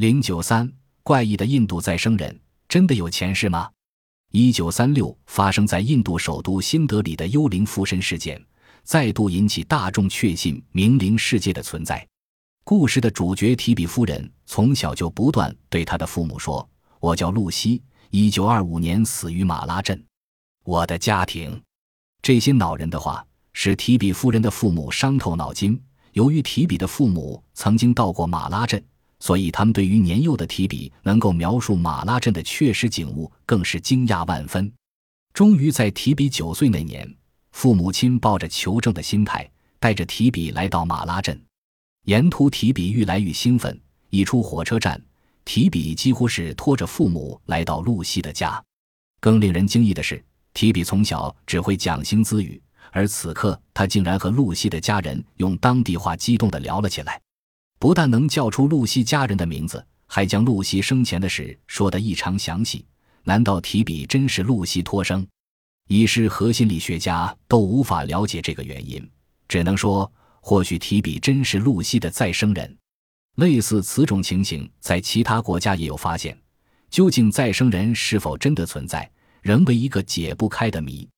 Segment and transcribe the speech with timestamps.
[0.00, 0.66] 零九三，
[1.02, 3.70] 怪异的印度再生人真的有前世吗？
[4.32, 8.42] 一九三六发生在印度首都新德里的幽灵附身事件，
[8.82, 12.08] 再度引起大众确信冥灵世界的存在。
[12.64, 16.66] 故事的主角提比夫人从小就不断对她的父母说
[16.98, 20.02] ：“我叫露西，一九二五年死于马拉镇。
[20.64, 21.62] 我的家庭……”
[22.24, 23.22] 这些恼人的话
[23.52, 25.78] 使提比夫人的父母伤透脑筋。
[26.14, 28.82] 由于提比的父母曾经到过马拉镇。
[29.20, 34.72] 所以，他们对于年幼的提比能够描述马拉镇的确实景物，更是惊讶万分。
[35.34, 37.08] 终于在提比九岁那年，
[37.52, 39.48] 父母亲抱着求证的心态，
[39.78, 41.40] 带着提比来到马拉镇。
[42.06, 43.78] 沿途，提比愈来愈兴奋。
[44.08, 45.00] 一出火车站，
[45.44, 48.60] 提比几乎是拖着父母来到露西的家。
[49.20, 57.20] 更令人惊异的是，提比从小只会讲兴兹语，而此刻他竟然和露西的家人用当地话激动地聊了起来。
[57.80, 62.84] 不但能叫出露西家人的名字，还将露西生前的事说得异常详细。
[63.24, 65.26] 难道提比真是露西托生？
[65.88, 69.10] 医师和心理学家都无法了解这个原因，
[69.48, 70.10] 只能说
[70.42, 72.76] 或许提比真是露西的再生人。
[73.36, 76.38] 类似此种情形在其他国家也有发现，
[76.90, 81.08] 究竟再生人是否真的存在，仍为一个解不开的谜。